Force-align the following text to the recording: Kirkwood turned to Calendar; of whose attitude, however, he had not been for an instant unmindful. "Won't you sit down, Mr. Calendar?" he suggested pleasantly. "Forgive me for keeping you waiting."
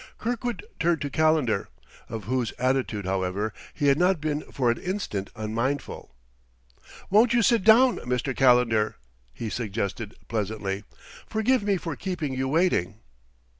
Kirkwood 0.17 0.63
turned 0.79 0.99
to 1.01 1.11
Calendar; 1.11 1.69
of 2.09 2.23
whose 2.23 2.53
attitude, 2.57 3.05
however, 3.05 3.53
he 3.71 3.85
had 3.85 3.99
not 3.99 4.19
been 4.19 4.41
for 4.51 4.71
an 4.71 4.79
instant 4.79 5.29
unmindful. 5.35 6.15
"Won't 7.11 7.33
you 7.35 7.43
sit 7.43 7.63
down, 7.63 7.97
Mr. 7.97 8.35
Calendar?" 8.35 8.95
he 9.31 9.47
suggested 9.47 10.15
pleasantly. 10.27 10.85
"Forgive 11.27 11.61
me 11.61 11.77
for 11.77 11.95
keeping 11.95 12.33
you 12.33 12.47
waiting." 12.47 12.95